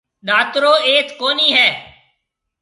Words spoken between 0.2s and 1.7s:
ڏاترو ايٿ ڪونِي هيَ۔